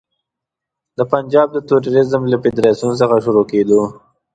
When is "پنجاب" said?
1.11-1.47